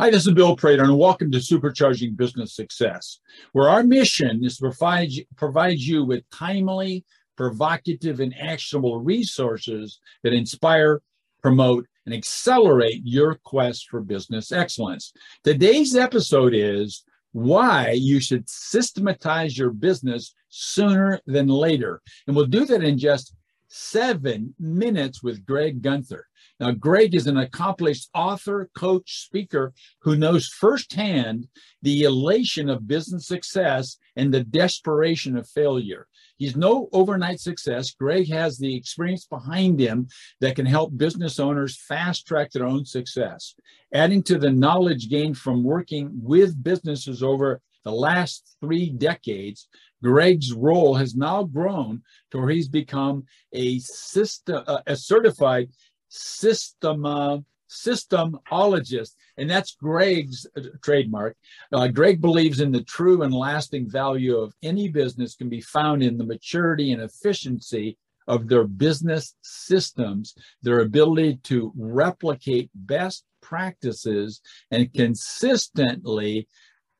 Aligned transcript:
Hi, 0.00 0.10
this 0.10 0.26
is 0.26 0.34
Bill 0.34 0.56
Prater, 0.56 0.82
and 0.82 0.98
welcome 0.98 1.30
to 1.30 1.38
Supercharging 1.38 2.16
Business 2.16 2.56
Success, 2.56 3.20
where 3.52 3.68
our 3.68 3.84
mission 3.84 4.44
is 4.44 4.56
to 4.56 4.62
provide, 4.62 5.10
provide 5.36 5.78
you 5.78 6.04
with 6.04 6.28
timely, 6.30 7.04
provocative, 7.36 8.18
and 8.18 8.34
actionable 8.36 8.98
resources 8.98 10.00
that 10.24 10.32
inspire, 10.32 11.00
promote, 11.42 11.86
and 12.06 12.12
accelerate 12.12 13.02
your 13.04 13.36
quest 13.44 13.86
for 13.88 14.00
business 14.00 14.50
excellence. 14.50 15.12
Today's 15.44 15.94
episode 15.94 16.54
is 16.56 17.04
why 17.30 17.92
you 17.92 18.18
should 18.18 18.50
systematize 18.50 19.56
your 19.56 19.70
business 19.70 20.34
sooner 20.48 21.20
than 21.26 21.46
later. 21.46 22.02
And 22.26 22.34
we'll 22.34 22.46
do 22.46 22.64
that 22.64 22.82
in 22.82 22.98
just 22.98 23.32
seven 23.76 24.54
minutes 24.60 25.20
with 25.20 25.44
Greg 25.44 25.82
Gunther. 25.82 26.28
Now, 26.60 26.70
Greg 26.70 27.12
is 27.12 27.26
an 27.26 27.38
accomplished 27.38 28.08
author, 28.14 28.70
coach, 28.76 29.24
speaker 29.24 29.72
who 30.02 30.14
knows 30.14 30.46
firsthand 30.46 31.48
the 31.82 32.04
elation 32.04 32.70
of 32.70 32.86
business 32.86 33.26
success 33.26 33.96
and 34.14 34.32
the 34.32 34.44
desperation 34.44 35.36
of 35.36 35.48
failure. 35.48 36.06
He's 36.36 36.54
no 36.54 36.88
overnight 36.92 37.40
success. 37.40 37.90
Greg 37.90 38.28
has 38.30 38.58
the 38.58 38.76
experience 38.76 39.26
behind 39.26 39.80
him 39.80 40.06
that 40.40 40.54
can 40.54 40.66
help 40.66 40.96
business 40.96 41.40
owners 41.40 41.76
fast 41.76 42.28
track 42.28 42.52
their 42.52 42.66
own 42.66 42.84
success. 42.84 43.56
Adding 43.92 44.22
to 44.24 44.38
the 44.38 44.52
knowledge 44.52 45.08
gained 45.08 45.36
from 45.36 45.64
working 45.64 46.10
with 46.14 46.62
businesses 46.62 47.24
over 47.24 47.60
the 47.84 47.92
last 47.92 48.56
three 48.60 48.90
decades, 48.90 49.68
Greg's 50.02 50.52
role 50.52 50.94
has 50.94 51.14
now 51.14 51.44
grown 51.44 52.02
to 52.30 52.38
where 52.38 52.50
he's 52.50 52.68
become 52.68 53.24
a 53.52 53.78
system, 53.78 54.64
a 54.86 54.96
certified 54.96 55.68
system 56.08 57.06
uh, 57.06 57.38
systemologist, 57.70 59.14
and 59.36 59.50
that's 59.50 59.74
Greg's 59.74 60.46
uh, 60.56 60.62
trademark. 60.82 61.36
Uh, 61.72 61.88
Greg 61.88 62.20
believes 62.20 62.60
in 62.60 62.70
the 62.70 62.84
true 62.84 63.22
and 63.22 63.34
lasting 63.34 63.90
value 63.90 64.36
of 64.36 64.54
any 64.62 64.88
business 64.88 65.34
can 65.34 65.48
be 65.48 65.60
found 65.60 66.02
in 66.02 66.16
the 66.16 66.24
maturity 66.24 66.92
and 66.92 67.02
efficiency 67.02 67.96
of 68.26 68.48
their 68.48 68.64
business 68.64 69.34
systems, 69.42 70.34
their 70.62 70.80
ability 70.80 71.38
to 71.44 71.72
replicate 71.76 72.70
best 72.74 73.24
practices 73.42 74.40
and 74.70 74.92
consistently 74.94 76.48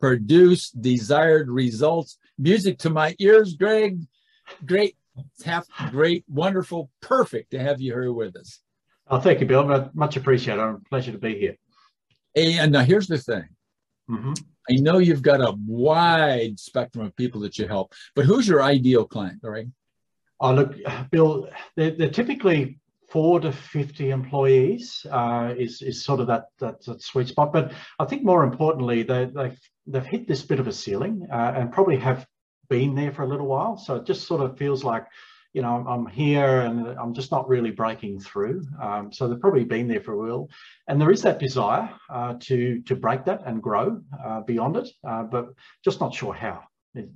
produce 0.05 0.69
desired 0.69 1.49
results. 1.49 2.19
Music 2.37 2.77
to 2.77 2.91
my 2.91 3.17
ears, 3.19 3.55
Greg. 3.55 3.99
Great, 4.67 4.99
have 5.47 5.67
great, 5.91 6.27
wonderful, 6.29 6.91
perfect 7.01 7.53
to 7.53 7.59
have 7.59 7.81
you 7.81 7.95
here 7.95 8.13
with 8.13 8.37
us. 8.37 8.61
Oh, 9.09 9.19
thank 9.19 9.41
you, 9.41 9.47
Bill. 9.47 9.91
Much 9.95 10.19
appreciated. 10.19 10.61
a 10.61 10.79
pleasure 10.91 11.13
to 11.13 11.17
be 11.17 11.39
here. 11.39 11.57
And 12.37 12.73
now 12.73 12.83
here's 12.83 13.07
the 13.07 13.17
thing. 13.17 13.49
Mm-hmm. 14.11 14.35
I 14.71 14.75
know 14.75 14.99
you've 14.99 15.23
got 15.23 15.41
a 15.41 15.55
wide 15.67 16.61
spectrum 16.61 17.07
of 17.07 17.17
people 17.17 17.41
that 17.41 17.57
you 17.57 17.67
help, 17.67 17.95
but 18.15 18.27
who's 18.27 18.47
your 18.47 18.63
ideal 18.63 19.07
client, 19.07 19.41
all 19.43 19.53
right? 19.53 19.69
Oh, 20.39 20.53
look, 20.53 20.75
Bill, 21.11 21.49
they're, 21.77 21.93
they're 21.93 22.11
typically 22.11 22.79
four 23.15 23.39
to 23.39 23.53
50 23.53 24.11
employees 24.11 25.07
uh, 25.09 25.55
is, 25.57 25.83
is 25.83 26.05
sort 26.05 26.19
of 26.19 26.27
that, 26.27 26.47
that, 26.59 26.84
that, 26.84 27.01
sweet 27.01 27.29
spot. 27.29 27.53
But 27.53 27.73
I 28.01 28.07
think 28.07 28.25
more 28.25 28.43
importantly, 28.43 29.05
they, 29.05 29.27
they've, 29.27 29.57
they've 29.87 30.05
hit 30.05 30.27
this 30.27 30.43
bit 30.43 30.59
of 30.59 30.67
a 30.67 30.73
ceiling 30.73 31.29
uh, 31.33 31.53
and 31.55 31.70
probably 31.70 31.97
have 31.98 32.27
been 32.69 32.97
there 32.97 33.12
for 33.12 33.23
a 33.23 33.29
little 33.29 33.47
while. 33.47 33.77
So 33.77 33.95
it 33.95 34.05
just 34.05 34.27
sort 34.27 34.41
of 34.41 34.59
feels 34.59 34.83
like 34.83 35.07
you 35.53 35.62
know, 35.62 35.87
I'm 35.89 36.07
here 36.07 36.62
and 36.62 36.89
I'm 36.98 37.15
just 37.15 37.31
not 37.31 37.48
really 37.48 37.70
breaking 37.70 38.19
through. 38.19 38.65
Um, 38.83 39.12
so 39.12 39.29
they've 39.29 39.41
probably 39.41 39.62
been 39.62 39.87
there 39.87 40.01
for 40.01 40.15
a 40.15 40.19
while, 40.19 40.48
and 40.89 41.01
there 41.01 41.12
is 41.12 41.23
that 41.23 41.39
desire 41.39 41.89
uh, 42.11 42.35
to 42.41 42.83
to 42.83 42.97
break 42.97 43.25
that 43.27 43.42
and 43.47 43.62
grow 43.62 44.01
uh, 44.27 44.41
beyond 44.41 44.77
it, 44.79 44.89
uh, 45.08 45.23
but 45.23 45.51
just 45.85 46.01
not 46.01 46.13
sure 46.13 46.35
how. 46.35 46.64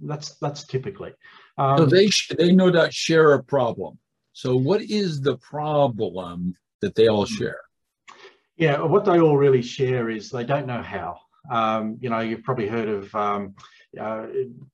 That's 0.01 0.37
that's 0.37 0.69
typically. 0.69 1.15
Um, 1.59 1.79
so 1.79 1.87
they 1.87 2.09
they 2.39 2.53
no 2.53 2.71
doubt 2.71 2.95
share 2.95 3.33
a 3.33 3.43
problem. 3.43 3.99
So 4.39 4.55
what 4.55 4.83
is 4.83 5.21
the 5.21 5.37
problem 5.39 6.55
that 6.81 6.95
they 6.95 7.09
all 7.09 7.27
hmm. 7.27 7.35
share? 7.35 7.61
Yeah, 8.57 8.83
what 8.83 9.05
they 9.05 9.19
all 9.19 9.37
really 9.37 9.63
share 9.63 10.11
is 10.11 10.31
they 10.31 10.45
don't 10.45 10.69
know 10.69 10.81
how. 10.81 11.19
Um, 11.51 11.99
you 12.01 12.09
know, 12.09 12.21
you've 12.21 12.45
probably 12.45 12.69
heard 12.69 12.89
of 12.89 13.13
um, 13.17 13.57
uh, 14.01 14.27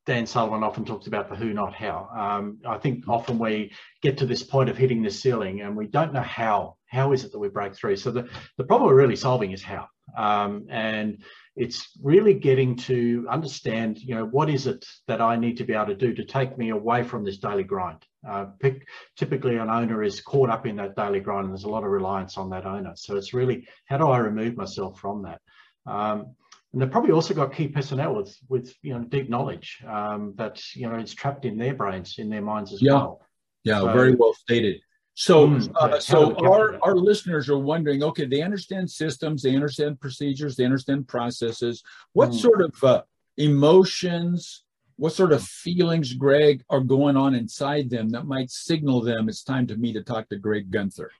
Dan 0.04 0.26
Sullivan 0.26 0.62
often 0.62 0.84
talks 0.84 1.06
about 1.06 1.30
the 1.30 1.34
who, 1.34 1.54
not 1.54 1.72
how. 1.72 2.10
Um, 2.14 2.58
I 2.66 2.76
think 2.76 3.08
often 3.08 3.38
we 3.38 3.72
get 4.02 4.18
to 4.18 4.26
this 4.26 4.42
point 4.42 4.68
of 4.68 4.76
hitting 4.76 5.02
the 5.02 5.10
ceiling 5.10 5.62
and 5.62 5.74
we 5.74 5.86
don't 5.86 6.12
know 6.12 6.20
how. 6.20 6.76
How 6.84 7.12
is 7.12 7.24
it 7.24 7.32
that 7.32 7.38
we 7.38 7.48
break 7.48 7.74
through? 7.74 7.96
So 7.96 8.10
the, 8.10 8.28
the 8.58 8.64
problem 8.64 8.90
we're 8.90 9.00
really 9.00 9.16
solving 9.16 9.52
is 9.52 9.62
how. 9.62 9.88
Um, 10.16 10.66
and 10.68 11.22
it's 11.56 11.90
really 12.02 12.34
getting 12.34 12.76
to 12.76 13.26
understand, 13.30 13.98
you 13.98 14.14
know, 14.14 14.26
what 14.26 14.50
is 14.50 14.66
it 14.66 14.84
that 15.06 15.20
I 15.20 15.36
need 15.36 15.56
to 15.58 15.64
be 15.64 15.72
able 15.72 15.86
to 15.86 15.94
do 15.94 16.12
to 16.14 16.24
take 16.24 16.58
me 16.58 16.70
away 16.70 17.04
from 17.04 17.24
this 17.24 17.38
daily 17.38 17.62
grind? 17.62 18.04
Uh, 18.28 18.46
pick, 18.58 18.86
typically, 19.16 19.56
an 19.56 19.70
owner 19.70 20.02
is 20.02 20.20
caught 20.20 20.50
up 20.50 20.66
in 20.66 20.76
that 20.76 20.96
daily 20.96 21.20
grind, 21.20 21.44
and 21.44 21.52
there's 21.52 21.64
a 21.64 21.68
lot 21.68 21.84
of 21.84 21.90
reliance 21.90 22.36
on 22.36 22.50
that 22.50 22.66
owner. 22.66 22.92
So 22.96 23.16
it's 23.16 23.34
really 23.34 23.68
how 23.86 23.98
do 23.98 24.08
I 24.08 24.18
remove 24.18 24.56
myself 24.56 24.98
from 24.98 25.22
that? 25.22 25.40
Um, 25.86 26.34
and 26.72 26.82
they've 26.82 26.90
probably 26.90 27.12
also 27.12 27.34
got 27.34 27.54
key 27.54 27.68
personnel 27.68 28.16
with 28.16 28.36
with 28.48 28.74
you 28.82 28.94
know 28.94 29.04
deep 29.04 29.30
knowledge 29.30 29.78
um, 29.86 30.34
that 30.36 30.60
you 30.74 30.88
know 30.88 30.96
is 30.96 31.14
trapped 31.14 31.44
in 31.44 31.56
their 31.56 31.74
brains, 31.74 32.16
in 32.18 32.28
their 32.28 32.42
minds 32.42 32.72
as 32.72 32.82
yeah. 32.82 32.94
well. 32.94 33.20
Yeah, 33.62 33.80
so, 33.80 33.92
very 33.92 34.14
well 34.14 34.34
stated. 34.34 34.80
So, 35.14 35.48
mm, 35.48 35.72
uh, 35.76 36.00
so 36.00 36.34
our, 36.44 36.78
our 36.82 36.96
listeners 36.96 37.48
are 37.48 37.58
wondering, 37.58 38.02
okay, 38.02 38.26
they 38.26 38.42
understand 38.42 38.90
systems, 38.90 39.42
they 39.42 39.54
understand 39.54 40.00
procedures, 40.00 40.56
they 40.56 40.64
understand 40.64 41.06
processes. 41.06 41.82
What 42.12 42.30
mm. 42.30 42.40
sort 42.40 42.62
of 42.62 42.84
uh, 42.84 43.02
emotions, 43.36 44.64
what 44.96 45.12
sort 45.12 45.32
of 45.32 45.42
feelings, 45.42 46.12
Greg, 46.14 46.64
are 46.68 46.80
going 46.80 47.16
on 47.16 47.34
inside 47.34 47.90
them 47.90 48.10
that 48.10 48.26
might 48.26 48.50
signal 48.50 49.02
them 49.02 49.28
it's 49.28 49.44
time 49.44 49.68
to 49.68 49.76
me 49.76 49.92
to 49.92 50.02
talk 50.02 50.28
to 50.30 50.36
Greg 50.36 50.70
Gunther? 50.70 51.10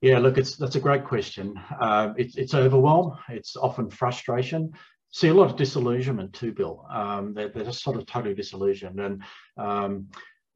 Yeah, 0.00 0.18
look, 0.18 0.38
it's 0.38 0.56
that's 0.56 0.74
a 0.74 0.80
great 0.80 1.04
question. 1.04 1.60
Uh, 1.80 2.12
it's 2.16 2.36
it's 2.36 2.54
overwhelm. 2.54 3.16
It's 3.28 3.54
often 3.54 3.88
frustration 3.88 4.72
see 5.12 5.28
a 5.28 5.34
lot 5.34 5.50
of 5.50 5.56
disillusionment 5.56 6.32
too, 6.32 6.52
Bill. 6.52 6.86
Um, 6.90 7.34
they're, 7.34 7.50
they're, 7.50 7.64
just 7.64 7.82
sort 7.82 7.96
of 7.96 8.06
totally 8.06 8.34
disillusioned. 8.34 8.98
And 8.98 9.22
um, 9.58 10.08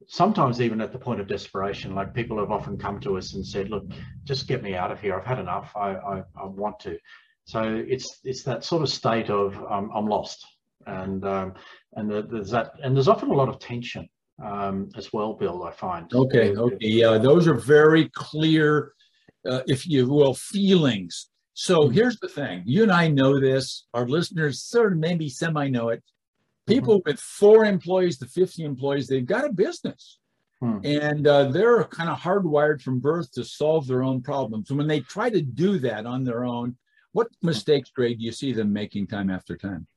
sometimes 0.07 0.61
even 0.61 0.81
at 0.81 0.91
the 0.91 0.99
point 0.99 1.19
of 1.19 1.27
desperation, 1.27 1.95
like 1.95 2.13
people 2.13 2.37
have 2.39 2.51
often 2.51 2.77
come 2.77 2.99
to 3.01 3.17
us 3.17 3.33
and 3.33 3.45
said, 3.45 3.69
look, 3.69 3.85
just 4.23 4.47
get 4.47 4.63
me 4.63 4.75
out 4.75 4.91
of 4.91 5.01
here. 5.01 5.15
I've 5.15 5.25
had 5.25 5.39
enough. 5.39 5.71
I, 5.75 5.95
I, 5.95 6.23
I 6.35 6.45
want 6.45 6.79
to. 6.81 6.97
So 7.45 7.83
it's 7.87 8.19
it's 8.23 8.43
that 8.43 8.63
sort 8.63 8.83
of 8.83 8.89
state 8.89 9.29
of 9.29 9.55
um, 9.69 9.89
I'm 9.95 10.07
lost. 10.07 10.45
And 10.85 11.25
um, 11.25 11.53
and 11.93 12.09
there's 12.09 12.51
that, 12.51 12.73
and 12.83 12.95
there's 12.95 13.07
often 13.07 13.29
a 13.29 13.33
lot 13.33 13.49
of 13.49 13.59
tension 13.59 14.07
um, 14.43 14.89
as 14.95 15.11
well, 15.11 15.33
Bill. 15.33 15.63
I 15.63 15.71
find. 15.71 16.13
Okay, 16.13 16.55
okay, 16.55 16.77
yeah, 16.79 17.17
those 17.17 17.47
are 17.47 17.53
very 17.53 18.09
clear, 18.13 18.93
uh, 19.49 19.61
if 19.67 19.85
you 19.85 20.07
will, 20.07 20.33
feelings 20.33 21.29
so 21.59 21.87
hmm. 21.87 21.93
here's 21.93 22.19
the 22.19 22.27
thing 22.27 22.61
you 22.65 22.83
and 22.83 22.91
I 22.91 23.07
know 23.07 23.39
this, 23.39 23.87
our 23.93 24.07
listeners 24.07 24.61
sort 24.61 24.93
of 24.93 24.99
maybe 24.99 25.27
semi 25.27 25.69
know 25.69 25.89
it. 25.89 26.03
People 26.67 26.99
mm-hmm. 26.99 27.09
with 27.09 27.19
four 27.19 27.65
employees 27.65 28.17
to 28.19 28.25
50 28.25 28.63
employees, 28.63 29.07
they've 29.07 29.25
got 29.25 29.45
a 29.45 29.51
business. 29.51 30.19
Hmm. 30.59 30.79
And 30.83 31.27
uh, 31.27 31.45
they're 31.45 31.83
kind 31.85 32.09
of 32.09 32.17
hardwired 32.17 32.81
from 32.81 32.99
birth 32.99 33.31
to 33.33 33.43
solve 33.43 33.87
their 33.87 34.03
own 34.03 34.21
problems. 34.21 34.69
And 34.69 34.77
when 34.77 34.87
they 34.87 35.01
try 35.01 35.29
to 35.29 35.41
do 35.41 35.77
that 35.79 36.05
on 36.05 36.23
their 36.23 36.43
own, 36.43 36.75
what 37.11 37.27
mistakes, 37.41 37.91
Greg, 37.91 38.19
do 38.19 38.25
you 38.25 38.31
see 38.31 38.53
them 38.53 38.73
making 38.73 39.07
time 39.07 39.29
after 39.29 39.55
time? 39.55 39.87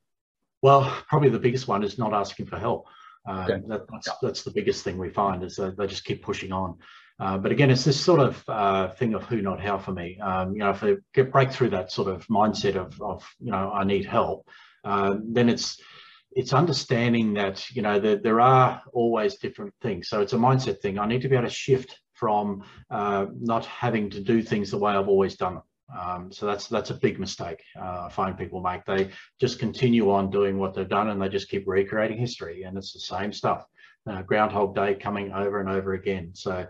Well, 0.63 0.95
probably 1.09 1.31
the 1.31 1.39
biggest 1.39 1.67
one 1.67 1.83
is 1.83 1.99
not 1.99 2.13
asking 2.13 2.47
for 2.47 2.59
help. 2.59 2.87
Uh, 3.29 3.47
okay. 3.49 3.63
that, 3.67 3.87
that's, 3.91 4.09
that's 4.23 4.43
the 4.43 4.51
biggest 4.51 4.85
thing 4.85 4.99
we 4.99 5.11
find 5.11 5.43
is 5.43 5.57
that 5.57 5.77
they 5.77 5.87
just 5.87 6.05
keep 6.05 6.23
pushing 6.23 6.53
on. 6.53 6.77
Uh, 7.19 7.37
but 7.37 7.53
again, 7.53 7.71
it's 7.71 7.85
this 7.85 8.01
sort 8.01 8.21
of 8.21 8.43
uh, 8.49 8.89
thing 8.89 9.15
of 9.15 9.25
who, 9.25 9.43
not 9.43 9.61
how 9.61 9.77
for 9.77 9.93
me. 9.93 10.19
Um, 10.21 10.53
you 10.53 10.61
know, 10.61 10.71
if 10.71 10.81
they 10.81 10.97
get 11.13 11.33
break 11.33 11.53
through 11.53 11.71
that 11.71 11.93
sort 11.93 12.09
of 12.09 12.27
mindset 12.29 12.77
of, 12.77 13.01
of 13.03 13.27
you 13.39 13.51
know, 13.51 13.71
I 13.71 13.85
need 13.85 14.07
help, 14.07 14.49
uh, 14.85 15.17
then 15.23 15.51
it's 15.51 15.79
it's 16.33 16.53
understanding 16.53 17.35
that 17.35 17.71
you 17.71 17.83
know 17.83 17.99
there, 17.99 18.17
there 18.17 18.41
are 18.41 18.83
always 18.93 19.37
different 19.37 19.75
things. 19.83 20.09
So 20.09 20.21
it's 20.21 20.33
a 20.33 20.37
mindset 20.37 20.81
thing. 20.81 20.99
I 20.99 21.07
need 21.07 21.23
to 21.23 21.29
be 21.29 21.37
able 21.37 21.49
to 21.49 21.55
shift 21.55 21.99
from 22.15 22.65
uh, 22.91 23.27
not 23.39 23.65
having 23.67 24.11
to 24.11 24.21
do 24.21 24.43
things 24.43 24.71
the 24.71 24.79
way 24.79 24.93
I've 24.93 25.09
always 25.09 25.37
done 25.37 25.55
them. 25.55 25.63
Um, 25.99 26.33
so 26.33 26.47
that's 26.47 26.69
that's 26.69 26.91
a 26.91 26.95
big 26.95 27.19
mistake 27.19 27.63
uh, 27.81 28.07
I 28.07 28.09
find 28.11 28.39
people 28.39 28.61
make. 28.61 28.85
They 28.85 29.11
just 29.41 29.59
continue 29.59 30.13
on 30.13 30.31
doing 30.31 30.59
what 30.59 30.75
they've 30.75 30.89
done 30.89 31.09
and 31.09 31.21
they 31.21 31.29
just 31.29 31.49
keep 31.49 31.65
recreating 31.67 32.19
history, 32.19 32.63
and 32.63 32.77
it's 32.79 32.93
the 32.93 33.01
same 33.01 33.33
stuff. 33.33 33.65
Uh, 34.09 34.23
Groundhog 34.23 34.75
Day 34.75 34.95
coming 34.95 35.33
over 35.33 35.61
and 35.61 35.69
over 35.69 35.93
again. 35.95 36.31
So 36.35 36.67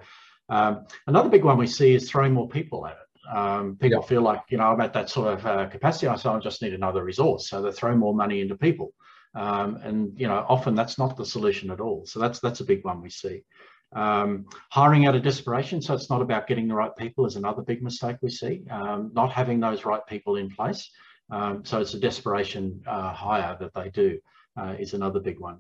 um, 0.48 0.86
another 1.06 1.28
big 1.28 1.44
one 1.44 1.58
we 1.58 1.66
see 1.66 1.94
is 1.94 2.10
throwing 2.10 2.32
more 2.32 2.48
people 2.48 2.86
at 2.86 2.92
it. 2.92 3.36
Um, 3.36 3.76
people 3.76 4.02
feel 4.02 4.22
like, 4.22 4.40
you 4.48 4.58
know, 4.58 4.64
I'm 4.64 4.80
at 4.80 4.92
that 4.94 5.08
sort 5.08 5.34
of 5.34 5.46
uh, 5.46 5.66
capacity, 5.68 6.12
so 6.18 6.34
I 6.34 6.38
just 6.40 6.60
need 6.62 6.74
another 6.74 7.04
resource. 7.04 7.48
So 7.48 7.62
they 7.62 7.70
throw 7.70 7.94
more 7.96 8.14
money 8.14 8.40
into 8.40 8.56
people. 8.56 8.92
Um, 9.34 9.76
and, 9.82 10.18
you 10.18 10.26
know, 10.26 10.44
often 10.48 10.74
that's 10.74 10.98
not 10.98 11.16
the 11.16 11.24
solution 11.24 11.70
at 11.70 11.80
all. 11.80 12.04
So 12.06 12.18
that's, 12.18 12.40
that's 12.40 12.60
a 12.60 12.64
big 12.64 12.84
one 12.84 13.00
we 13.00 13.10
see. 13.10 13.44
Um, 13.92 14.46
hiring 14.70 15.06
out 15.06 15.16
of 15.16 15.22
desperation. 15.22 15.82
So 15.82 15.94
it's 15.94 16.10
not 16.10 16.22
about 16.22 16.46
getting 16.46 16.68
the 16.68 16.74
right 16.74 16.94
people 16.96 17.26
is 17.26 17.36
another 17.36 17.62
big 17.62 17.82
mistake 17.82 18.16
we 18.22 18.30
see. 18.30 18.64
Um, 18.70 19.10
not 19.14 19.32
having 19.32 19.60
those 19.60 19.84
right 19.84 20.04
people 20.08 20.36
in 20.36 20.50
place. 20.50 20.90
Um, 21.30 21.64
so 21.64 21.80
it's 21.80 21.94
a 21.94 22.00
desperation 22.00 22.82
uh, 22.86 23.12
hire 23.12 23.56
that 23.60 23.72
they 23.74 23.90
do 23.90 24.18
uh, 24.56 24.74
is 24.78 24.94
another 24.94 25.20
big 25.20 25.38
one. 25.38 25.58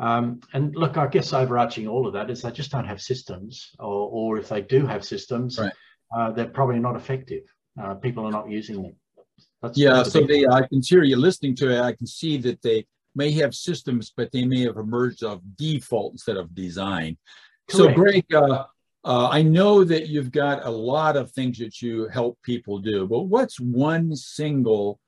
Um, 0.00 0.40
and 0.52 0.76
look, 0.76 0.96
I 0.96 1.08
guess 1.08 1.32
overarching 1.32 1.88
all 1.88 2.06
of 2.06 2.12
that 2.12 2.30
is 2.30 2.42
they 2.42 2.52
just 2.52 2.70
don't 2.70 2.86
have 2.86 3.00
systems, 3.00 3.74
or, 3.80 4.08
or 4.10 4.38
if 4.38 4.48
they 4.48 4.60
do 4.60 4.86
have 4.86 5.04
systems, 5.04 5.58
right. 5.58 5.72
uh, 6.16 6.30
they're 6.30 6.46
probably 6.46 6.78
not 6.78 6.94
effective. 6.94 7.42
Uh, 7.80 7.94
people 7.94 8.24
are 8.24 8.30
not 8.30 8.48
using 8.48 8.80
them. 8.80 8.94
That's, 9.60 9.76
yeah, 9.76 9.94
that's 9.94 10.12
so 10.12 10.20
they, 10.20 10.46
I 10.46 10.62
can 10.68 10.82
hear 10.82 11.02
you 11.02 11.16
listening 11.16 11.56
to 11.56 11.70
it. 11.70 11.80
I 11.80 11.92
can 11.92 12.06
see 12.06 12.36
that 12.38 12.62
they 12.62 12.86
may 13.14 13.30
have 13.32 13.54
systems, 13.54 14.12
but 14.16 14.30
they 14.32 14.44
may 14.44 14.62
have 14.62 14.76
emerged 14.76 15.22
of 15.22 15.40
default 15.56 16.12
instead 16.12 16.36
of 16.36 16.54
design. 16.54 17.16
Correct. 17.68 17.94
So, 17.96 18.02
Greg, 18.02 18.24
uh, 18.34 18.64
uh, 19.04 19.28
I 19.28 19.42
know 19.42 19.84
that 19.84 20.08
you've 20.08 20.32
got 20.32 20.64
a 20.64 20.70
lot 20.70 21.16
of 21.16 21.30
things 21.32 21.58
that 21.58 21.80
you 21.80 22.08
help 22.08 22.38
people 22.42 22.78
do, 22.78 23.06
but 23.06 23.22
what's 23.22 23.60
one 23.60 24.14
single 24.14 25.00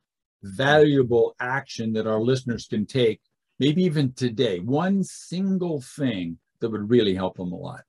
valuable 0.42 1.34
action 1.40 1.92
that 1.92 2.06
our 2.06 2.20
listeners 2.20 2.66
can 2.66 2.86
take, 2.86 3.20
maybe 3.58 3.82
even 3.84 4.12
today? 4.12 4.60
One 4.60 5.02
single 5.04 5.80
thing 5.80 6.38
that 6.60 6.70
would 6.70 6.90
really 6.90 7.14
help 7.14 7.36
them 7.36 7.52
a 7.52 7.56
lot. 7.56 7.82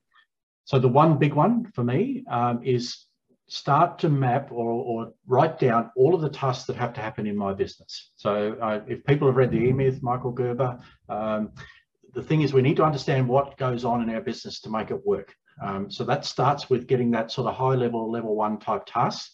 So, 0.64 0.78
the 0.78 0.88
one 0.88 1.18
big 1.18 1.34
one 1.34 1.66
for 1.72 1.84
me 1.84 2.24
um, 2.30 2.60
is 2.62 3.06
start 3.48 3.98
to 3.98 4.08
map 4.08 4.50
or, 4.50 4.70
or, 4.70 5.12
write 5.26 5.58
down 5.58 5.90
all 5.96 6.14
of 6.14 6.20
the 6.20 6.28
tasks 6.28 6.64
that 6.64 6.76
have 6.76 6.94
to 6.94 7.00
happen 7.00 7.26
in 7.26 7.36
my 7.36 7.52
business. 7.52 8.10
So, 8.16 8.56
uh, 8.62 8.80
if 8.86 9.04
people 9.04 9.28
have 9.28 9.36
read 9.36 9.50
the 9.50 9.58
E 9.58 9.72
Myth, 9.72 10.02
Michael 10.02 10.32
Gerber, 10.32 10.78
um, 11.08 11.52
the 12.14 12.22
thing 12.22 12.42
is 12.42 12.52
we 12.52 12.62
need 12.62 12.76
to 12.76 12.84
understand 12.84 13.28
what 13.28 13.56
goes 13.58 13.84
on 13.84 14.02
in 14.02 14.14
our 14.14 14.20
business 14.20 14.60
to 14.60 14.70
make 14.70 14.90
it 14.90 15.06
work. 15.06 15.34
Um, 15.62 15.90
so 15.90 16.04
that 16.04 16.24
starts 16.24 16.70
with 16.70 16.86
getting 16.86 17.10
that 17.12 17.30
sort 17.30 17.46
of 17.48 17.54
high 17.54 17.74
level, 17.74 18.10
level 18.10 18.34
one 18.34 18.58
type 18.58 18.82
tasks. 18.86 19.32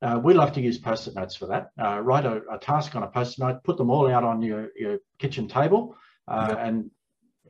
Uh, 0.00 0.20
we 0.22 0.32
love 0.32 0.52
to 0.52 0.60
use 0.60 0.78
post-it 0.78 1.14
notes 1.14 1.34
for 1.34 1.46
that. 1.46 1.70
Uh, 1.80 2.00
write 2.00 2.24
a, 2.24 2.42
a, 2.52 2.58
task 2.58 2.94
on 2.94 3.02
a 3.02 3.08
post-it 3.08 3.40
note, 3.40 3.64
put 3.64 3.76
them 3.76 3.90
all 3.90 4.10
out 4.10 4.22
on 4.22 4.40
your, 4.40 4.68
your 4.76 4.98
kitchen 5.18 5.48
table 5.48 5.96
uh, 6.28 6.46
yep. 6.50 6.58
and 6.60 6.90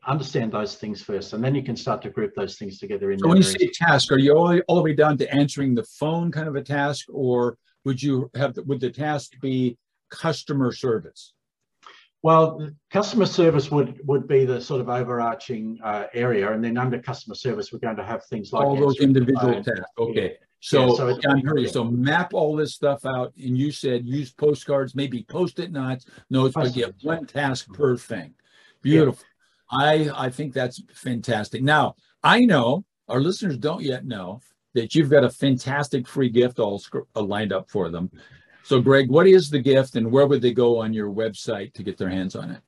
understand 0.06 0.52
those 0.52 0.76
things 0.76 1.02
first. 1.02 1.32
And 1.32 1.42
then 1.42 1.54
you 1.54 1.62
can 1.62 1.76
start 1.76 2.02
to 2.02 2.10
group 2.10 2.34
those 2.34 2.56
things 2.56 2.78
together. 2.78 3.10
In 3.10 3.18
so 3.18 3.28
when 3.28 3.36
you 3.36 3.42
say 3.42 3.70
task, 3.72 4.12
are 4.12 4.18
you 4.18 4.36
all, 4.36 4.58
all 4.68 4.76
the 4.76 4.82
way 4.82 4.94
down 4.94 5.18
to 5.18 5.34
answering 5.34 5.74
the 5.74 5.84
phone 5.84 6.30
kind 6.30 6.48
of 6.48 6.56
a 6.56 6.62
task 6.62 7.06
or 7.08 7.56
would 7.84 8.02
you 8.02 8.30
have, 8.34 8.56
would 8.66 8.80
the 8.80 8.90
task 8.90 9.32
be 9.40 9.78
customer 10.10 10.72
service? 10.72 11.32
Well, 12.22 12.68
customer 12.90 13.26
service 13.26 13.70
would 13.70 14.00
would 14.04 14.26
be 14.26 14.44
the 14.44 14.60
sort 14.60 14.80
of 14.80 14.88
overarching 14.88 15.78
uh, 15.84 16.06
area, 16.12 16.50
and 16.52 16.64
then 16.64 16.76
under 16.76 16.98
customer 16.98 17.36
service, 17.36 17.72
we're 17.72 17.78
going 17.78 17.96
to 17.96 18.04
have 18.04 18.24
things 18.24 18.52
like 18.52 18.64
all 18.64 18.74
those 18.74 18.98
individual 18.98 19.62
tasks. 19.62 19.80
Okay, 19.96 20.36
so, 20.58 20.88
yeah, 20.88 20.94
so 20.96 21.30
I'm 21.30 21.58
yeah. 21.58 21.68
So 21.68 21.84
map 21.84 22.34
all 22.34 22.56
this 22.56 22.74
stuff 22.74 23.06
out, 23.06 23.32
and 23.36 23.56
you 23.56 23.70
said 23.70 24.04
use 24.04 24.32
postcards, 24.32 24.96
maybe 24.96 25.22
post-it 25.22 25.70
notes, 25.70 26.06
notes, 26.28 26.54
but 26.54 26.74
get 26.74 26.94
one 27.02 27.24
task 27.24 27.72
per 27.72 27.96
thing. 27.96 28.34
Beautiful. 28.82 29.24
I 29.70 30.10
I 30.14 30.30
think 30.30 30.52
that's 30.52 30.82
fantastic. 30.92 31.62
Now 31.62 31.96
I 32.22 32.44
know 32.44 32.84
our 33.08 33.20
listeners 33.20 33.56
don't 33.56 33.82
yet 33.82 34.04
know 34.04 34.40
that 34.74 34.94
you've 34.94 35.10
got 35.10 35.24
a 35.24 35.30
fantastic 35.30 36.06
free 36.06 36.28
gift 36.28 36.58
all 36.58 36.82
lined 37.14 37.52
up 37.52 37.70
for 37.70 37.90
them. 37.90 38.10
So, 38.62 38.80
Greg, 38.80 39.08
what 39.08 39.26
is 39.26 39.48
the 39.48 39.60
gift 39.60 39.96
and 39.96 40.12
where 40.12 40.26
would 40.26 40.42
they 40.42 40.52
go 40.52 40.78
on 40.78 40.92
your 40.92 41.10
website 41.10 41.72
to 41.74 41.82
get 41.82 41.96
their 41.96 42.10
hands 42.10 42.36
on 42.36 42.50
it? 42.50 42.60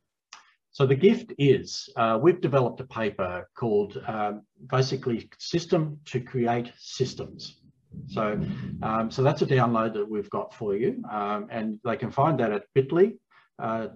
So, 0.73 0.87
the 0.87 0.95
gift 0.95 1.35
is 1.37 1.91
uh, 1.97 2.19
we've 2.21 2.41
developed 2.41 2.81
a 2.81 2.85
paper 2.85 3.49
called 3.55 4.03
um, 4.07 4.43
basically 4.71 5.29
System 5.39 6.01
to 6.07 6.21
Create 6.21 6.73
Systems. 6.79 7.61
So, 8.07 8.41
um, 8.83 9.11
so 9.11 9.23
that's 9.23 9.43
a 9.43 9.47
download 9.47 9.95
that 9.95 10.09
we've 10.09 10.31
got 10.31 10.55
for 10.55 10.77
you, 10.77 11.03
um, 11.11 11.49
and 11.51 11.81
they 11.85 11.97
can 11.97 12.11
find 12.11 12.39
that 12.39 12.53
at 12.53 12.63
Bitly. 12.75 13.19
Uh, 13.59 13.89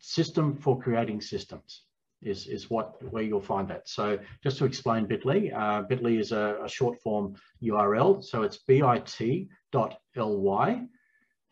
system 0.00 0.56
for 0.56 0.80
creating 0.80 1.20
systems 1.20 1.84
is 2.22 2.46
is 2.46 2.70
what 2.70 3.02
where 3.12 3.22
you'll 3.22 3.40
find 3.40 3.68
that. 3.68 3.88
So, 3.88 4.18
just 4.42 4.58
to 4.58 4.64
explain 4.64 5.06
Bitly, 5.06 5.52
uh, 5.54 5.82
Bitly 5.84 6.18
is 6.20 6.32
a, 6.32 6.58
a 6.64 6.68
short 6.68 7.00
form 7.00 7.34
URL. 7.62 8.22
So 8.22 8.42
it's 8.42 8.58
bit.ly 8.58 9.26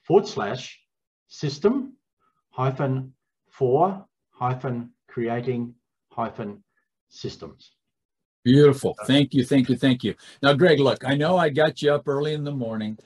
forward 0.02 0.26
slash 0.26 0.80
system 1.28 1.96
hyphen 2.50 3.12
for 3.48 4.04
hyphen 4.30 4.90
creating 5.08 5.74
hyphen 6.12 6.62
systems. 7.08 7.72
Beautiful. 8.44 8.96
Thank 9.06 9.34
you. 9.34 9.44
Thank 9.44 9.68
you. 9.68 9.76
Thank 9.76 10.02
you. 10.02 10.14
Now, 10.42 10.54
Greg, 10.54 10.80
look, 10.80 11.04
I 11.04 11.14
know 11.14 11.36
I 11.36 11.50
got 11.50 11.82
you 11.82 11.92
up 11.92 12.08
early 12.08 12.32
in 12.32 12.42
the 12.42 12.52
morning 12.52 12.98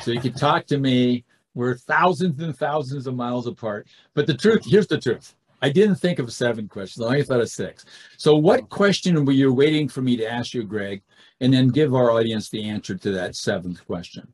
so 0.00 0.10
you 0.10 0.20
could 0.20 0.36
talk 0.36 0.66
to 0.66 0.78
me. 0.78 1.24
We're 1.54 1.76
thousands 1.76 2.42
and 2.42 2.56
thousands 2.56 3.06
of 3.06 3.14
miles 3.14 3.46
apart. 3.46 3.88
But 4.14 4.26
the 4.26 4.34
truth, 4.34 4.64
here's 4.64 4.86
the 4.86 4.98
truth. 4.98 5.34
I 5.62 5.70
didn't 5.70 5.94
think 5.94 6.18
of 6.18 6.32
seven 6.32 6.66
questions. 6.68 7.04
I 7.04 7.08
only 7.08 7.22
thought 7.22 7.40
of 7.40 7.48
six. 7.48 7.84
So, 8.18 8.34
what 8.34 8.68
question 8.68 9.24
were 9.24 9.32
you 9.32 9.52
waiting 9.54 9.88
for 9.88 10.02
me 10.02 10.16
to 10.16 10.30
ask 10.30 10.52
you, 10.52 10.64
Greg, 10.64 11.02
and 11.40 11.54
then 11.54 11.68
give 11.68 11.94
our 11.94 12.10
audience 12.10 12.50
the 12.50 12.68
answer 12.68 12.96
to 12.96 13.12
that 13.12 13.36
seventh 13.36 13.86
question? 13.86 14.32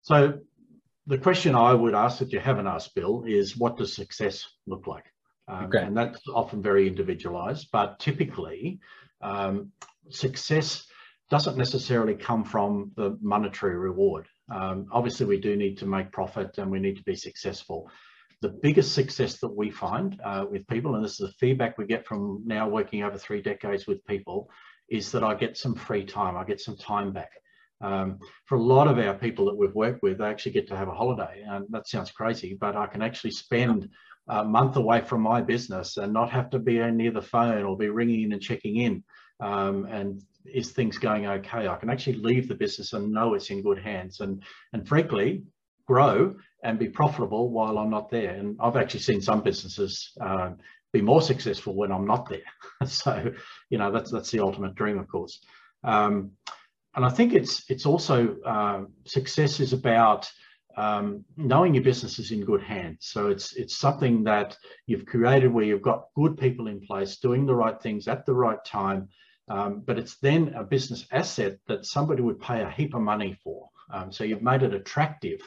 So, 0.00 0.40
the 1.06 1.18
question 1.18 1.54
I 1.54 1.74
would 1.74 1.94
ask 1.94 2.18
that 2.18 2.32
you 2.32 2.40
haven't 2.40 2.66
asked, 2.66 2.94
Bill, 2.94 3.24
is 3.26 3.58
what 3.58 3.76
does 3.76 3.94
success 3.94 4.46
look 4.66 4.86
like? 4.86 5.04
Um, 5.48 5.66
okay. 5.66 5.82
And 5.82 5.96
that's 5.96 6.20
often 6.32 6.62
very 6.62 6.86
individualized, 6.86 7.68
but 7.72 7.98
typically 7.98 8.80
um, 9.20 9.70
success 10.08 10.86
doesn't 11.30 11.56
necessarily 11.58 12.14
come 12.14 12.44
from 12.44 12.92
the 12.96 13.18
monetary 13.20 13.76
reward. 13.76 14.26
Um, 14.52 14.86
obviously, 14.92 15.26
we 15.26 15.40
do 15.40 15.56
need 15.56 15.76
to 15.78 15.86
make 15.86 16.12
profit 16.12 16.58
and 16.58 16.70
we 16.70 16.78
need 16.78 16.96
to 16.96 17.02
be 17.04 17.16
successful. 17.16 17.90
The 18.42 18.48
biggest 18.48 18.92
success 18.92 19.38
that 19.38 19.56
we 19.56 19.70
find 19.70 20.20
uh, 20.24 20.44
with 20.50 20.66
people, 20.66 20.96
and 20.96 21.04
this 21.04 21.12
is 21.12 21.28
the 21.28 21.32
feedback 21.38 21.78
we 21.78 21.86
get 21.86 22.06
from 22.06 22.42
now 22.44 22.68
working 22.68 23.02
over 23.02 23.16
three 23.16 23.40
decades 23.40 23.86
with 23.86 24.04
people, 24.04 24.50
is 24.88 25.12
that 25.12 25.24
I 25.24 25.34
get 25.34 25.56
some 25.56 25.74
free 25.74 26.04
time, 26.04 26.36
I 26.36 26.44
get 26.44 26.60
some 26.60 26.76
time 26.76 27.12
back. 27.12 27.30
Um, 27.80 28.18
for 28.46 28.58
a 28.58 28.62
lot 28.62 28.88
of 28.88 28.98
our 28.98 29.14
people 29.14 29.46
that 29.46 29.56
we've 29.56 29.74
worked 29.74 30.02
with, 30.02 30.18
they 30.18 30.24
actually 30.24 30.52
get 30.52 30.68
to 30.68 30.76
have 30.76 30.88
a 30.88 30.94
holiday. 30.94 31.44
And 31.48 31.66
that 31.70 31.88
sounds 31.88 32.10
crazy, 32.10 32.56
but 32.60 32.76
I 32.76 32.86
can 32.86 33.00
actually 33.00 33.30
spend 33.30 33.88
a 34.28 34.44
month 34.44 34.76
away 34.76 35.00
from 35.00 35.20
my 35.22 35.40
business 35.40 35.96
and 35.96 36.12
not 36.12 36.30
have 36.30 36.50
to 36.50 36.58
be 36.58 36.78
near 36.90 37.12
the 37.12 37.22
phone 37.22 37.64
or 37.64 37.76
be 37.76 37.88
ringing 37.88 38.22
in 38.22 38.32
and 38.32 38.42
checking 38.42 38.76
in. 38.76 39.04
Um, 39.40 39.86
and 39.86 40.22
is 40.44 40.72
things 40.72 40.98
going 40.98 41.26
okay? 41.26 41.68
I 41.68 41.76
can 41.76 41.90
actually 41.90 42.18
leave 42.18 42.48
the 42.48 42.54
business 42.54 42.92
and 42.92 43.12
know 43.12 43.34
it's 43.34 43.50
in 43.50 43.62
good 43.62 43.78
hands 43.78 44.20
and, 44.20 44.42
and 44.72 44.86
frankly, 44.86 45.44
grow 45.86 46.36
and 46.62 46.78
be 46.78 46.88
profitable 46.88 47.50
while 47.50 47.78
I'm 47.78 47.90
not 47.90 48.10
there. 48.10 48.30
And 48.30 48.56
I've 48.60 48.76
actually 48.76 49.00
seen 49.00 49.20
some 49.20 49.42
businesses 49.42 50.12
um, 50.20 50.58
be 50.92 51.00
more 51.00 51.22
successful 51.22 51.74
when 51.74 51.90
I'm 51.90 52.06
not 52.06 52.28
there. 52.28 52.40
so, 52.86 53.32
you 53.70 53.78
know, 53.78 53.90
that's, 53.90 54.10
that's 54.10 54.30
the 54.30 54.40
ultimate 54.40 54.74
dream, 54.74 54.98
of 54.98 55.08
course. 55.08 55.40
Um, 55.84 56.32
and 56.94 57.04
I 57.04 57.08
think 57.08 57.32
it's 57.32 57.64
it's 57.70 57.86
also 57.86 58.36
uh, 58.44 58.82
success 59.06 59.60
is 59.60 59.72
about 59.72 60.30
um, 60.76 61.24
knowing 61.36 61.74
your 61.74 61.84
business 61.84 62.18
is 62.18 62.30
in 62.32 62.44
good 62.44 62.62
hands. 62.62 63.06
So 63.06 63.28
it's 63.28 63.54
it's 63.56 63.78
something 63.78 64.24
that 64.24 64.56
you've 64.86 65.06
created 65.06 65.52
where 65.52 65.64
you've 65.64 65.82
got 65.82 66.08
good 66.14 66.36
people 66.36 66.68
in 66.68 66.80
place 66.80 67.16
doing 67.16 67.46
the 67.46 67.54
right 67.54 67.80
things 67.80 68.08
at 68.08 68.26
the 68.26 68.34
right 68.34 68.62
time. 68.64 69.08
Um, 69.48 69.82
but 69.84 69.98
it's 69.98 70.18
then 70.18 70.54
a 70.54 70.62
business 70.62 71.06
asset 71.10 71.58
that 71.66 71.84
somebody 71.84 72.22
would 72.22 72.40
pay 72.40 72.62
a 72.62 72.70
heap 72.70 72.94
of 72.94 73.00
money 73.00 73.36
for. 73.42 73.68
Um, 73.92 74.12
so 74.12 74.24
you've 74.24 74.42
made 74.42 74.62
it 74.62 74.72
attractive 74.72 75.40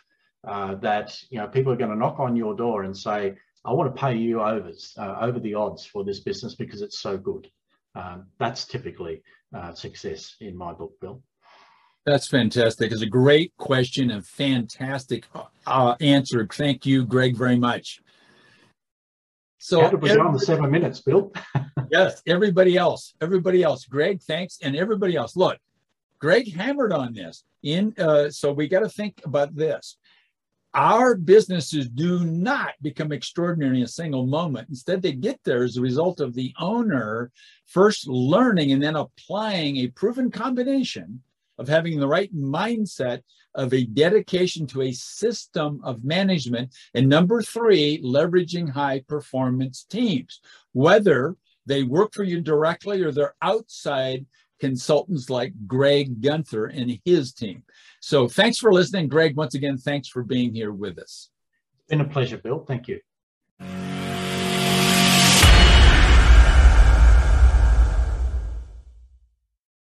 uh, 0.46 0.76
that 0.76 1.18
you 1.30 1.40
know 1.40 1.48
people 1.48 1.72
are 1.72 1.78
going 1.78 1.92
to 1.92 1.98
knock 1.98 2.20
on 2.20 2.36
your 2.36 2.56
door 2.56 2.84
and 2.84 2.96
say, 2.96 3.36
"I 3.64 3.74
want 3.74 3.94
to 3.94 4.00
pay 4.00 4.16
you 4.16 4.42
overs 4.42 4.94
uh, 4.98 5.18
over 5.22 5.40
the 5.40 5.54
odds 5.54 5.86
for 5.86 6.04
this 6.04 6.20
business 6.20 6.56
because 6.56 6.82
it's 6.82 7.00
so 7.00 7.18
good." 7.18 7.50
Um, 7.96 8.28
that's 8.40 8.66
typically 8.66 9.24
uh, 9.56 9.74
success 9.74 10.36
in 10.42 10.56
my 10.56 10.74
book, 10.74 10.94
Bill. 11.00 11.22
That's 12.06 12.28
fantastic. 12.28 12.92
It's 12.92 13.02
a 13.02 13.08
great 13.08 13.52
question 13.58 14.12
and 14.12 14.26
fantastic 14.26 15.26
uh, 15.66 15.96
answer. 16.00 16.48
Thank 16.52 16.86
you, 16.86 17.04
Greg, 17.04 17.36
very 17.36 17.58
much. 17.58 18.02
So 19.58 19.82
How 19.82 19.90
did 19.90 20.02
we 20.04 20.12
on 20.12 20.34
the 20.34 20.40
seven 20.40 20.70
minutes, 20.70 21.02
Bill? 21.02 21.34
yes, 21.92 22.22
everybody 22.28 22.78
else, 22.78 23.16
everybody 23.20 23.64
else. 23.64 23.86
Greg, 23.86 24.22
thanks, 24.22 24.60
and 24.62 24.76
everybody 24.76 25.16
else. 25.16 25.36
Look, 25.36 25.58
Greg 26.20 26.54
hammered 26.54 26.94
on 26.94 27.14
this. 27.14 27.44
In 27.64 27.96
uh, 27.98 28.30
so 28.30 28.54
we 28.54 28.68
got 28.68 28.82
to 28.82 28.90
think 28.90 29.22
about 29.26 29.56
this. 29.56 29.98
Our 30.76 31.16
businesses 31.16 31.88
do 31.88 32.26
not 32.26 32.74
become 32.82 33.14
extraordinary 33.14 33.78
in 33.78 33.84
a 33.84 33.88
single 33.88 34.26
moment. 34.26 34.68
Instead, 34.68 35.02
they 35.02 35.14
get 35.14 35.40
there 35.46 35.64
as 35.64 35.78
a 35.78 35.82
result 35.82 36.20
of 36.20 36.34
the 36.34 36.54
owner 36.60 37.32
first 37.66 38.10
learning 38.10 38.74
and 38.74 38.84
then 38.84 38.98
applying 38.98 39.78
a 39.78 39.88
proven 39.88 40.30
combination 40.30 41.22
of 41.58 41.70
having 41.70 41.98
the 41.98 42.08
right 42.08 42.36
mindset 42.36 43.22
of 43.56 43.74
a 43.74 43.86
dedication 43.86 44.68
to 44.68 44.82
a 44.82 44.92
system 44.92 45.80
of 45.82 46.04
management. 46.04 46.76
And 46.94 47.08
number 47.08 47.42
three, 47.42 48.02
leveraging 48.04 48.70
high 48.70 49.02
performance 49.08 49.86
teams, 49.90 50.42
whether 50.74 51.38
they 51.66 51.84
work 51.84 52.14
for 52.14 52.24
you 52.24 52.42
directly 52.42 53.02
or 53.02 53.14
they're 53.14 53.36
outside 53.42 54.26
consultants 54.60 55.30
like 55.30 55.54
Greg 55.68 56.22
Gunther 56.22 56.66
and 56.68 57.00
his 57.06 57.34
team. 57.34 57.64
So 58.00 58.28
thanks 58.28 58.58
for 58.58 58.72
listening. 58.72 59.08
Greg, 59.08 59.36
once 59.36 59.56
again, 59.56 59.78
thanks 59.78 60.08
for 60.08 60.24
being 60.24 60.54
here 60.54 60.72
with 60.72 60.98
us. 61.00 61.30
It's 61.80 61.90
been 61.90 62.02
a 62.02 62.06
pleasure, 62.06 62.38
Bill. 62.38 62.66
Thank 62.68 62.88
you. 62.88 63.95